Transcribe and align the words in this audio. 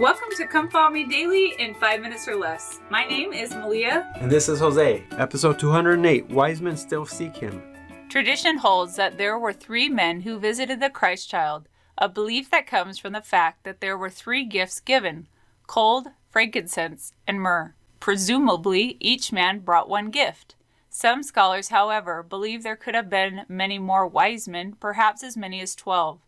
Welcome 0.00 0.28
to 0.36 0.46
Come 0.46 0.70
Follow 0.70 0.90
Me 0.90 1.02
Daily 1.02 1.56
in 1.58 1.74
5 1.74 2.00
minutes 2.00 2.28
or 2.28 2.36
less. 2.36 2.78
My 2.88 3.04
name 3.04 3.32
is 3.32 3.52
Malia. 3.52 4.08
And 4.20 4.30
this 4.30 4.48
is 4.48 4.60
Jose. 4.60 5.02
Episode 5.10 5.58
208 5.58 6.30
Wise 6.30 6.62
Men 6.62 6.76
Still 6.76 7.04
Seek 7.04 7.36
Him. 7.36 7.60
Tradition 8.08 8.58
holds 8.58 8.94
that 8.94 9.18
there 9.18 9.36
were 9.36 9.52
three 9.52 9.88
men 9.88 10.20
who 10.20 10.38
visited 10.38 10.78
the 10.78 10.88
Christ 10.88 11.28
child, 11.28 11.68
a 11.96 12.08
belief 12.08 12.48
that 12.52 12.68
comes 12.68 12.96
from 12.96 13.12
the 13.12 13.20
fact 13.20 13.64
that 13.64 13.80
there 13.80 13.98
were 13.98 14.08
three 14.08 14.44
gifts 14.44 14.78
given 14.78 15.26
gold, 15.66 16.06
frankincense, 16.30 17.12
and 17.26 17.40
myrrh. 17.40 17.74
Presumably, 17.98 18.98
each 19.00 19.32
man 19.32 19.58
brought 19.58 19.88
one 19.88 20.10
gift. 20.10 20.54
Some 20.88 21.24
scholars, 21.24 21.70
however, 21.70 22.22
believe 22.22 22.62
there 22.62 22.76
could 22.76 22.94
have 22.94 23.10
been 23.10 23.40
many 23.48 23.80
more 23.80 24.06
wise 24.06 24.46
men, 24.46 24.74
perhaps 24.78 25.24
as 25.24 25.36
many 25.36 25.60
as 25.60 25.74
twelve. 25.74 26.20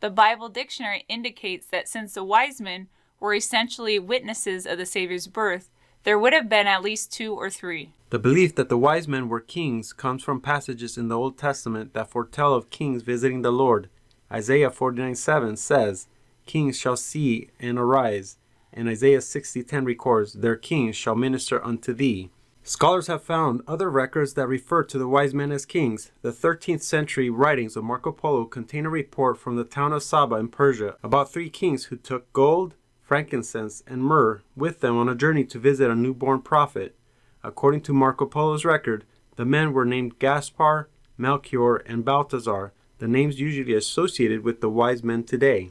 The 0.00 0.10
Bible 0.10 0.50
dictionary 0.50 1.06
indicates 1.08 1.66
that 1.68 1.88
since 1.88 2.12
the 2.12 2.22
wise 2.22 2.60
men 2.60 2.88
were 3.20 3.34
essentially 3.34 3.98
witnesses 3.98 4.66
of 4.66 4.78
the 4.78 4.86
Savior's 4.86 5.26
birth, 5.26 5.70
there 6.04 6.18
would 6.18 6.32
have 6.32 6.48
been 6.48 6.66
at 6.66 6.82
least 6.82 7.12
two 7.12 7.34
or 7.34 7.50
three. 7.50 7.92
The 8.10 8.18
belief 8.18 8.54
that 8.54 8.68
the 8.68 8.78
wise 8.78 9.08
men 9.08 9.28
were 9.28 9.40
kings 9.40 9.92
comes 9.92 10.22
from 10.22 10.40
passages 10.40 10.96
in 10.96 11.08
the 11.08 11.18
Old 11.18 11.36
Testament 11.36 11.94
that 11.94 12.10
foretell 12.10 12.54
of 12.54 12.70
kings 12.70 13.02
visiting 13.02 13.42
the 13.42 13.50
Lord. 13.50 13.88
Isaiah 14.30 14.70
49 14.70 15.14
7 15.14 15.56
says, 15.56 16.06
Kings 16.46 16.78
shall 16.78 16.96
see 16.96 17.50
and 17.58 17.78
arise. 17.78 18.38
And 18.72 18.88
Isaiah 18.88 19.20
60:10 19.20 19.84
records, 19.86 20.34
Their 20.34 20.56
kings 20.56 20.94
shall 20.94 21.16
minister 21.16 21.64
unto 21.64 21.92
thee. 21.92 22.30
Scholars 22.62 23.06
have 23.06 23.22
found 23.22 23.62
other 23.66 23.90
records 23.90 24.34
that 24.34 24.48
refer 24.48 24.82
to 24.84 24.98
the 24.98 25.08
wise 25.08 25.32
men 25.32 25.52
as 25.52 25.64
kings. 25.64 26.10
The 26.22 26.32
13th 26.32 26.82
century 26.82 27.30
writings 27.30 27.76
of 27.76 27.84
Marco 27.84 28.10
Polo 28.12 28.44
contain 28.44 28.86
a 28.86 28.90
report 28.90 29.38
from 29.38 29.56
the 29.56 29.64
town 29.64 29.92
of 29.92 30.02
Saba 30.02 30.36
in 30.36 30.48
Persia 30.48 30.96
about 31.02 31.32
three 31.32 31.48
kings 31.48 31.84
who 31.84 31.96
took 31.96 32.32
gold, 32.32 32.74
frankincense, 33.06 33.84
and 33.86 34.02
myrrh 34.02 34.42
with 34.56 34.80
them 34.80 34.98
on 34.98 35.08
a 35.08 35.14
journey 35.14 35.44
to 35.44 35.58
visit 35.58 35.90
a 35.90 35.94
newborn 35.94 36.42
prophet. 36.42 36.96
According 37.44 37.82
to 37.82 37.92
Marco 37.92 38.26
Polo's 38.26 38.64
record, 38.64 39.04
the 39.36 39.44
men 39.44 39.72
were 39.72 39.84
named 39.84 40.18
Gaspar, 40.18 40.88
Melchior, 41.16 41.76
and 41.76 42.04
Balthazar, 42.04 42.72
the 42.98 43.06
names 43.06 43.38
usually 43.38 43.74
associated 43.74 44.42
with 44.42 44.60
the 44.60 44.68
wise 44.68 45.04
men 45.04 45.22
today. 45.22 45.70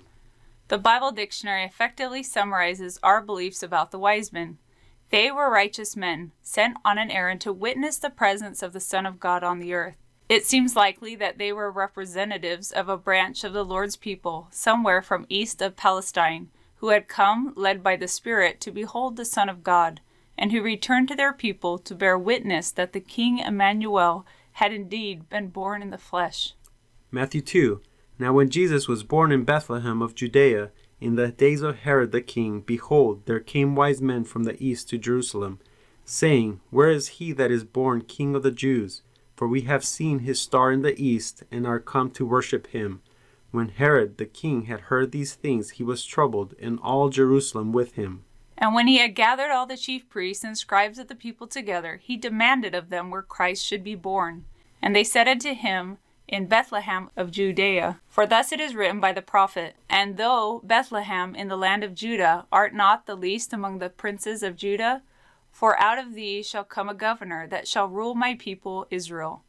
The 0.70 0.78
Bible 0.78 1.12
dictionary 1.12 1.66
effectively 1.66 2.24
summarizes 2.24 3.00
our 3.04 3.22
beliefs 3.22 3.62
about 3.62 3.92
the 3.92 4.00
wise 4.00 4.32
men. 4.32 4.58
They 5.12 5.30
were 5.30 5.52
righteous 5.52 5.96
men, 5.96 6.32
sent 6.42 6.78
on 6.86 6.98
an 6.98 7.12
errand 7.12 7.42
to 7.42 7.54
witness 7.54 7.98
the 7.98 8.10
presence 8.10 8.64
of 8.64 8.74
the 8.74 8.80
Son 8.80 9.06
of 9.06 9.20
God 9.20 9.44
on 9.44 9.60
the 9.60 9.74
earth. 9.74 9.96
It 10.28 10.46
seems 10.46 10.76
likely 10.76 11.16
that 11.18 11.38
they 11.38 11.52
were 11.52 11.70
representatives 11.70 12.72
of 12.72 12.90
a 12.90 12.98
branch 12.98 13.44
of 13.44 13.54
the 13.54 13.64
Lord's 13.64 13.96
people, 13.96 14.48
somewhere 14.50 15.02
from 15.02 15.28
east 15.30 15.62
of 15.62 15.76
Palestine, 15.76 16.50
who 16.78 16.90
had 16.90 17.08
come, 17.08 17.54
led 17.56 17.82
by 17.82 17.96
the 17.96 18.08
Spirit, 18.08 18.60
to 18.62 18.72
behold 18.72 19.16
the 19.16 19.26
Son 19.26 19.50
of 19.50 19.64
God, 19.64 20.02
and 20.38 20.52
who 20.52 20.62
returned 20.62 21.08
to 21.08 21.16
their 21.16 21.34
people 21.34 21.78
to 21.80 21.96
bear 21.96 22.18
witness 22.18 22.72
that 22.72 22.94
the 22.94 23.00
King 23.00 23.40
Emmanuel 23.40 24.26
had 24.54 24.74
indeed 24.74 25.30
been 25.30 25.50
born 25.50 25.82
in 25.82 25.90
the 25.90 25.98
flesh. 25.98 26.54
Matthew 27.12 27.42
2 27.42 27.82
Now 28.20 28.34
when 28.34 28.50
Jesus 28.50 28.88
was 28.88 29.04
born 29.04 29.32
in 29.32 29.44
Bethlehem 29.44 30.02
of 30.02 30.16
Judea, 30.16 30.72
in 31.02 31.16
the 31.16 31.30
days 31.30 31.62
of 31.62 31.80
Herod 31.80 32.12
the 32.12 32.22
king, 32.22 32.62
behold, 32.62 33.26
there 33.26 33.40
came 33.40 33.76
wise 33.76 34.02
men 34.02 34.24
from 34.24 34.44
the 34.44 34.62
east 34.64 34.90
to 34.90 34.98
Jerusalem, 34.98 35.60
saying, 36.06 36.62
Where 36.70 36.90
is 36.90 37.20
he 37.20 37.32
that 37.34 37.52
is 37.52 37.64
born 37.64 38.02
King 38.02 38.36
of 38.36 38.44
the 38.44 38.52
Jews? 38.52 39.02
For 39.36 39.48
we 39.48 39.62
have 39.62 39.84
seen 39.84 40.20
his 40.20 40.40
star 40.40 40.72
in 40.72 40.82
the 40.82 41.00
east, 41.02 41.44
and 41.52 41.68
are 41.68 41.80
come 41.80 42.10
to 42.12 42.26
worship 42.26 42.68
him. 42.68 43.02
When 43.56 43.70
Herod 43.70 44.18
the 44.18 44.26
king 44.26 44.64
had 44.64 44.82
heard 44.92 45.14
these 45.14 45.34
things, 45.34 45.70
he 45.70 45.84
was 45.84 46.04
troubled, 46.04 46.56
and 46.62 46.78
all 46.84 47.08
Jerusalem 47.08 47.72
with 47.72 47.94
him. 47.94 48.26
And 48.58 48.76
when 48.76 48.86
he 48.88 48.98
had 48.98 49.16
gathered 49.16 49.50
all 49.50 49.66
the 49.66 49.78
chief 49.78 50.10
priests 50.10 50.44
and 50.44 50.58
scribes 50.58 51.00
of 51.00 51.08
the 51.08 51.16
people 51.16 51.48
together, 51.48 52.02
he 52.04 52.18
demanded 52.18 52.76
of 52.76 52.90
them 52.90 53.10
where 53.10 53.22
Christ 53.22 53.66
should 53.66 53.82
be 53.82 53.96
born. 53.96 54.44
And 54.82 54.94
they 54.94 55.06
said 55.06 55.30
unto 55.30 55.54
him, 55.54 56.00
In 56.28 56.48
Bethlehem 56.48 57.10
of 57.16 57.32
Judea. 57.32 58.02
For 58.10 58.28
thus 58.28 58.52
it 58.52 58.60
is 58.60 58.76
written 58.76 59.00
by 59.00 59.14
the 59.14 59.22
prophet, 59.22 59.78
And 59.90 60.18
thou, 60.18 60.60
Bethlehem 60.62 61.34
in 61.34 61.48
the 61.48 61.56
land 61.56 61.82
of 61.86 61.96
Judah 61.96 62.48
art 62.52 62.74
not 62.74 63.06
the 63.06 63.16
least 63.16 63.54
among 63.54 63.80
the 63.80 63.90
princes 63.90 64.44
of 64.44 64.58
Judah, 64.58 65.02
for 65.50 65.80
out 65.80 65.98
of 65.98 66.14
thee 66.14 66.44
shall 66.44 66.66
come 66.66 66.90
a 66.90 66.94
governor 66.94 67.48
that 67.48 67.70
shall 67.70 67.88
rule 67.88 68.16
my 68.16 68.36
people 68.36 68.86
Israel. 68.92 69.44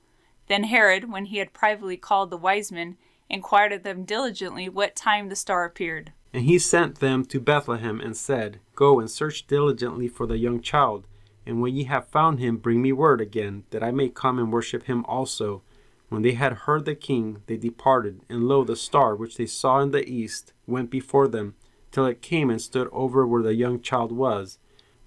Then 0.47 0.63
Herod, 0.63 1.11
when 1.11 1.25
he 1.25 1.39
had 1.39 1.53
privately 1.53 1.97
called 1.97 2.31
the 2.31 2.37
wise 2.37 2.71
men, 2.71 2.99
inquired 3.29 3.73
of 3.73 3.83
them 3.83 4.05
diligently 4.05 4.69
what 4.69 4.97
time 4.97 5.29
the 5.29 5.37
star 5.37 5.65
appeared. 5.65 6.13
And 6.33 6.45
he 6.45 6.59
sent 6.59 6.97
them 7.01 7.25
to 7.27 7.41
Bethlehem, 7.41 8.01
and 8.01 8.17
said, 8.17 8.61
Go 8.75 9.01
and 9.01 9.11
search 9.11 9.47
diligently 9.47 10.09
for 10.09 10.27
the 10.27 10.39
young 10.39 10.61
child, 10.61 11.07
and 11.47 11.61
when 11.61 11.75
ye 11.75 11.85
have 11.85 12.09
found 12.09 12.41
him, 12.41 12.57
bring 12.57 12.83
me 12.83 12.93
word 12.93 13.21
again, 13.21 13.65
that 13.71 13.83
I 13.83 13.91
may 13.91 14.09
come 14.09 14.39
and 14.39 14.53
worship 14.53 14.85
him 14.85 15.05
also. 15.07 15.63
When 16.09 16.23
they 16.23 16.33
had 16.33 16.53
heard 16.53 16.85
the 16.85 16.95
king, 16.95 17.43
they 17.47 17.57
departed, 17.57 18.21
and 18.29 18.45
lo, 18.45 18.65
the 18.65 18.77
star 18.77 19.17
which 19.17 19.37
they 19.37 19.47
saw 19.47 19.81
in 19.81 19.91
the 19.93 20.09
east 20.09 20.53
went 20.67 20.91
before 20.91 21.27
them, 21.27 21.55
till 21.91 22.07
it 22.07 22.23
came 22.23 22.51
and 22.51 22.61
stood 22.61 22.89
over 22.93 23.27
where 23.27 23.43
the 23.43 23.55
young 23.55 23.81
child 23.81 24.13
was. 24.13 24.59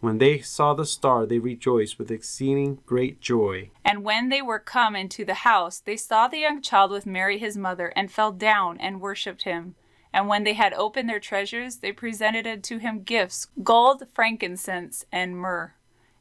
When 0.02 0.18
they 0.18 0.40
saw 0.40 0.74
the 0.74 0.86
star, 0.86 1.26
they 1.26 1.40
rejoiced 1.40 2.00
with 2.00 2.10
exceeding 2.10 2.80
great 2.86 3.20
joy. 3.20 3.72
And 3.84 4.04
when 4.04 4.30
they 4.30 4.42
were 4.42 4.60
come 4.60 4.96
into 4.96 5.26
the 5.26 5.34
house, 5.34 5.80
they 5.80 5.98
saw 5.98 6.28
the 6.28 6.40
young 6.40 6.62
child 6.62 6.92
with 6.92 7.06
Mary 7.06 7.38
his 7.38 7.58
mother, 7.58 7.92
and 7.96 8.10
fell 8.10 8.32
down 8.32 8.78
and 8.80 9.02
worshipped 9.02 9.44
him. 9.44 9.76
And 10.14 10.28
when 10.28 10.46
they 10.46 10.54
had 10.54 10.74
opened 10.74 11.10
their 11.10 11.20
treasures, 11.20 11.78
they 11.78 11.92
presented 11.92 12.48
unto 12.48 12.78
him 12.78 13.04
gifts 13.04 13.48
gold, 13.62 14.04
frankincense, 14.14 15.06
and 15.12 15.38
myrrh. 15.38 15.74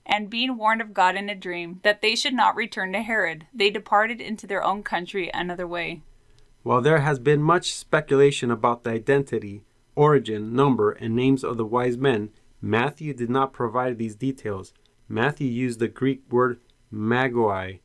And 0.04 0.28
being 0.28 0.56
warned 0.56 0.80
of 0.80 0.92
God 0.92 1.16
in 1.16 1.28
a 1.28 1.34
dream 1.34 1.80
that 1.84 2.02
they 2.02 2.16
should 2.16 2.34
not 2.34 2.56
return 2.56 2.92
to 2.92 3.02
Herod, 3.02 3.46
they 3.54 3.70
departed 3.70 4.20
into 4.20 4.46
their 4.46 4.64
own 4.64 4.82
country 4.82 5.30
another 5.32 5.66
way. 5.66 6.02
While 6.64 6.80
there 6.80 7.00
has 7.00 7.18
been 7.18 7.42
much 7.42 7.72
speculation 7.72 8.50
about 8.50 8.84
the 8.84 8.90
identity, 8.90 9.62
origin, 9.94 10.54
number, 10.54 10.90
and 10.92 11.14
names 11.14 11.44
of 11.44 11.56
the 11.56 11.64
wise 11.64 11.96
men, 11.96 12.30
Matthew 12.60 13.14
did 13.14 13.30
not 13.30 13.52
provide 13.52 13.98
these 13.98 14.16
details. 14.16 14.72
Matthew 15.08 15.48
used 15.48 15.78
the 15.78 15.88
Greek 15.88 16.22
word 16.30 16.60
magoi, 16.92 17.80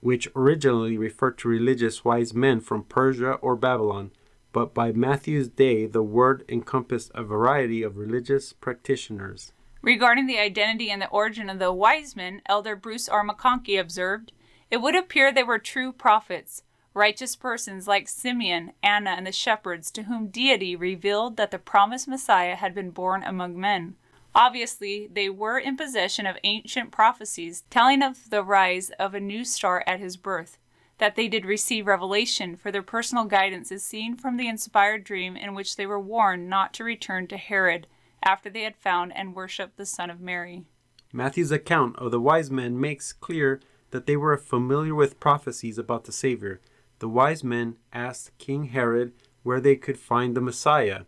which 0.00 0.28
originally 0.36 0.98
referred 0.98 1.38
to 1.38 1.48
religious 1.48 2.04
wise 2.04 2.34
men 2.34 2.60
from 2.60 2.84
Persia 2.84 3.32
or 3.34 3.56
Babylon, 3.56 4.10
but 4.52 4.74
by 4.74 4.92
Matthew's 4.92 5.48
day 5.48 5.86
the 5.86 6.02
word 6.02 6.44
encompassed 6.48 7.10
a 7.14 7.22
variety 7.22 7.82
of 7.82 7.96
religious 7.96 8.52
practitioners. 8.52 9.52
Regarding 9.82 10.26
the 10.26 10.38
identity 10.38 10.90
and 10.90 11.00
the 11.00 11.08
origin 11.08 11.48
of 11.48 11.58
the 11.58 11.72
wise 11.72 12.14
men, 12.14 12.42
Elder 12.46 12.76
Bruce 12.76 13.08
R. 13.08 13.26
McConkie 13.26 13.80
observed, 13.80 14.32
It 14.70 14.78
would 14.78 14.94
appear 14.94 15.32
they 15.32 15.42
were 15.42 15.58
true 15.58 15.92
prophets, 15.92 16.62
righteous 16.92 17.36
persons 17.36 17.88
like 17.88 18.08
Simeon, 18.08 18.72
Anna, 18.82 19.10
and 19.10 19.26
the 19.26 19.32
shepherds, 19.32 19.90
to 19.92 20.02
whom 20.02 20.28
deity 20.28 20.76
revealed 20.76 21.38
that 21.38 21.50
the 21.50 21.58
promised 21.58 22.08
Messiah 22.08 22.56
had 22.56 22.74
been 22.74 22.90
born 22.90 23.22
among 23.22 23.58
men. 23.58 23.96
Obviously, 24.34 25.08
they 25.12 25.28
were 25.28 25.58
in 25.58 25.76
possession 25.76 26.26
of 26.26 26.36
ancient 26.44 26.92
prophecies 26.92 27.64
telling 27.68 28.02
of 28.02 28.30
the 28.30 28.44
rise 28.44 28.90
of 28.90 29.14
a 29.14 29.20
new 29.20 29.44
star 29.44 29.82
at 29.86 30.00
his 30.00 30.16
birth. 30.16 30.58
That 30.98 31.16
they 31.16 31.28
did 31.28 31.46
receive 31.46 31.86
revelation, 31.86 32.56
for 32.56 32.70
their 32.70 32.82
personal 32.82 33.24
guidance 33.24 33.72
is 33.72 33.82
seen 33.82 34.16
from 34.16 34.36
the 34.36 34.48
inspired 34.48 35.02
dream 35.02 35.34
in 35.36 35.54
which 35.54 35.76
they 35.76 35.86
were 35.86 35.98
warned 35.98 36.48
not 36.48 36.74
to 36.74 36.84
return 36.84 37.26
to 37.28 37.36
Herod 37.36 37.86
after 38.22 38.50
they 38.50 38.62
had 38.62 38.76
found 38.76 39.16
and 39.16 39.34
worshipped 39.34 39.76
the 39.76 39.86
Son 39.86 40.10
of 40.10 40.20
Mary. 40.20 40.64
Matthew's 41.12 41.50
account 41.50 41.96
of 41.96 42.10
the 42.10 42.20
wise 42.20 42.50
men 42.50 42.78
makes 42.78 43.12
clear 43.12 43.60
that 43.90 44.06
they 44.06 44.16
were 44.16 44.36
familiar 44.36 44.94
with 44.94 45.18
prophecies 45.18 45.78
about 45.78 46.04
the 46.04 46.12
Savior. 46.12 46.60
The 47.00 47.08
wise 47.08 47.42
men 47.42 47.76
asked 47.92 48.36
King 48.38 48.66
Herod 48.66 49.12
where 49.42 49.60
they 49.60 49.74
could 49.74 49.98
find 49.98 50.36
the 50.36 50.40
Messiah. 50.40 51.00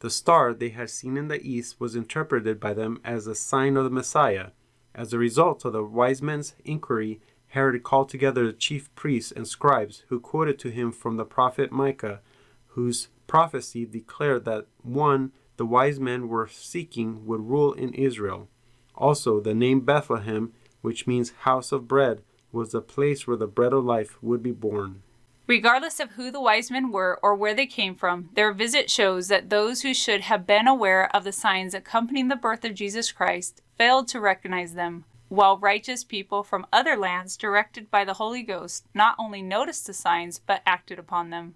The 0.00 0.10
star 0.10 0.54
they 0.54 0.68
had 0.68 0.90
seen 0.90 1.16
in 1.16 1.28
the 1.28 1.42
east 1.42 1.80
was 1.80 1.96
interpreted 1.96 2.60
by 2.60 2.72
them 2.72 3.00
as 3.04 3.26
a 3.26 3.34
sign 3.34 3.76
of 3.76 3.84
the 3.84 3.90
Messiah. 3.90 4.50
As 4.94 5.12
a 5.12 5.18
result 5.18 5.64
of 5.64 5.72
the 5.72 5.84
wise 5.84 6.22
men's 6.22 6.54
inquiry, 6.64 7.20
Herod 7.48 7.82
called 7.82 8.08
together 8.08 8.46
the 8.46 8.52
chief 8.52 8.94
priests 8.94 9.32
and 9.32 9.48
scribes, 9.48 10.04
who 10.08 10.20
quoted 10.20 10.58
to 10.60 10.70
him 10.70 10.92
from 10.92 11.16
the 11.16 11.24
prophet 11.24 11.72
Micah, 11.72 12.20
whose 12.68 13.08
prophecy 13.26 13.84
declared 13.84 14.44
that 14.44 14.66
one 14.82 15.32
the 15.56 15.66
wise 15.66 15.98
men 15.98 16.28
were 16.28 16.46
seeking 16.46 17.26
would 17.26 17.40
rule 17.40 17.72
in 17.72 17.92
Israel. 17.94 18.48
Also, 18.94 19.40
the 19.40 19.54
name 19.54 19.80
Bethlehem, 19.80 20.52
which 20.80 21.06
means 21.06 21.30
house 21.40 21.72
of 21.72 21.88
bread, 21.88 22.22
was 22.52 22.70
the 22.70 22.80
place 22.80 23.26
where 23.26 23.36
the 23.36 23.46
bread 23.46 23.72
of 23.72 23.84
life 23.84 24.22
would 24.22 24.42
be 24.42 24.52
born. 24.52 25.02
Regardless 25.48 25.98
of 25.98 26.10
who 26.10 26.30
the 26.30 26.42
wise 26.42 26.70
men 26.70 26.92
were 26.92 27.18
or 27.22 27.34
where 27.34 27.54
they 27.54 27.64
came 27.64 27.94
from, 27.94 28.28
their 28.34 28.52
visit 28.52 28.90
shows 28.90 29.28
that 29.28 29.48
those 29.48 29.80
who 29.80 29.94
should 29.94 30.20
have 30.20 30.46
been 30.46 30.68
aware 30.68 31.08
of 31.16 31.24
the 31.24 31.32
signs 31.32 31.72
accompanying 31.72 32.28
the 32.28 32.36
birth 32.36 32.66
of 32.66 32.74
Jesus 32.74 33.10
Christ 33.10 33.62
failed 33.78 34.08
to 34.08 34.20
recognize 34.20 34.74
them, 34.74 35.06
while 35.28 35.56
righteous 35.56 36.04
people 36.04 36.42
from 36.42 36.66
other 36.70 36.98
lands, 36.98 37.34
directed 37.34 37.90
by 37.90 38.04
the 38.04 38.14
Holy 38.14 38.42
Ghost, 38.42 38.84
not 38.92 39.16
only 39.18 39.40
noticed 39.40 39.86
the 39.86 39.94
signs 39.94 40.38
but 40.38 40.60
acted 40.66 40.98
upon 40.98 41.30
them. 41.30 41.54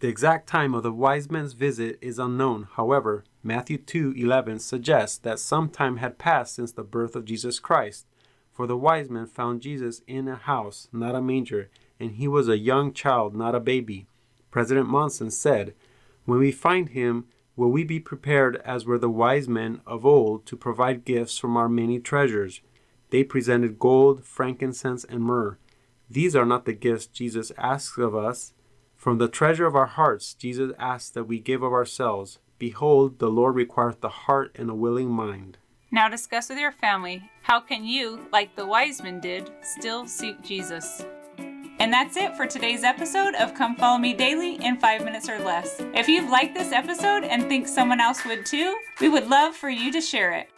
The 0.00 0.08
exact 0.08 0.48
time 0.48 0.74
of 0.74 0.82
the 0.82 0.92
wise 0.92 1.30
men's 1.30 1.52
visit 1.52 1.98
is 2.02 2.18
unknown. 2.18 2.66
However, 2.72 3.22
Matthew 3.40 3.78
2:11 3.78 4.58
suggests 4.58 5.16
that 5.18 5.38
some 5.38 5.68
time 5.68 5.98
had 5.98 6.18
passed 6.18 6.56
since 6.56 6.72
the 6.72 6.82
birth 6.82 7.14
of 7.14 7.24
Jesus 7.24 7.60
Christ, 7.60 8.04
for 8.50 8.66
the 8.66 8.76
wise 8.76 9.08
men 9.08 9.26
found 9.26 9.60
Jesus 9.60 10.02
in 10.08 10.26
a 10.26 10.34
house, 10.34 10.88
not 10.92 11.14
a 11.14 11.22
manger, 11.22 11.70
and 11.98 12.12
he 12.12 12.28
was 12.28 12.48
a 12.48 12.58
young 12.58 12.92
child, 12.92 13.34
not 13.34 13.54
a 13.54 13.60
baby. 13.60 14.06
President 14.50 14.88
Monson 14.88 15.30
said, 15.30 15.74
"When 16.24 16.38
we 16.38 16.52
find 16.52 16.90
him, 16.90 17.26
will 17.56 17.70
we 17.70 17.84
be 17.84 18.00
prepared 18.00 18.56
as 18.64 18.86
were 18.86 18.98
the 18.98 19.10
wise 19.10 19.48
men 19.48 19.80
of 19.86 20.04
old 20.04 20.46
to 20.46 20.56
provide 20.56 21.04
gifts 21.04 21.38
from 21.38 21.56
our 21.56 21.68
many 21.68 21.98
treasures?" 21.98 22.60
They 23.10 23.22
presented 23.22 23.78
gold, 23.78 24.24
frankincense, 24.24 25.04
and 25.04 25.22
myrrh. 25.22 25.58
These 26.10 26.34
are 26.34 26.46
not 26.46 26.64
the 26.64 26.72
gifts 26.72 27.06
Jesus 27.06 27.52
asks 27.56 27.98
of 27.98 28.14
us. 28.14 28.52
From 28.94 29.18
the 29.18 29.28
treasure 29.28 29.66
of 29.66 29.76
our 29.76 29.86
hearts, 29.86 30.34
Jesus 30.34 30.72
asks 30.78 31.10
that 31.10 31.24
we 31.24 31.38
give 31.38 31.62
of 31.62 31.72
ourselves. 31.72 32.38
Behold, 32.58 33.18
the 33.18 33.30
Lord 33.30 33.54
requireth 33.54 34.00
the 34.00 34.08
heart 34.08 34.50
and 34.54 34.70
a 34.70 34.74
willing 34.74 35.10
mind. 35.10 35.58
Now 35.90 36.08
discuss 36.08 36.48
with 36.48 36.58
your 36.58 36.72
family 36.72 37.30
how 37.42 37.60
can 37.60 37.84
you, 37.84 38.26
like 38.32 38.56
the 38.56 38.66
wise 38.66 39.02
men 39.02 39.20
did, 39.20 39.52
still 39.62 40.06
seek 40.06 40.42
Jesus. 40.42 41.04
And 41.78 41.92
that's 41.92 42.16
it 42.16 42.36
for 42.36 42.46
today's 42.46 42.84
episode 42.84 43.34
of 43.34 43.52
Come 43.52 43.76
Follow 43.76 43.98
Me 43.98 44.14
Daily 44.14 44.54
in 44.64 44.78
5 44.78 45.04
minutes 45.04 45.28
or 45.28 45.38
less. 45.38 45.76
If 45.94 46.08
you've 46.08 46.30
liked 46.30 46.54
this 46.54 46.72
episode 46.72 47.24
and 47.24 47.42
think 47.44 47.68
someone 47.68 48.00
else 48.00 48.24
would 48.24 48.46
too, 48.46 48.78
we 49.00 49.10
would 49.10 49.28
love 49.28 49.54
for 49.54 49.68
you 49.68 49.92
to 49.92 50.00
share 50.00 50.32
it. 50.32 50.48